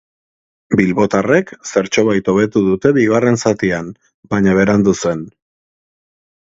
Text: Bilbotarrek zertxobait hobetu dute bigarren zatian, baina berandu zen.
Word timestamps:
Bilbotarrek 0.79 1.51
zertxobait 1.73 2.31
hobetu 2.33 2.65
dute 2.71 2.95
bigarren 2.99 3.41
zatian, 3.47 3.95
baina 4.35 4.61
berandu 4.63 5.01
zen. 5.05 5.25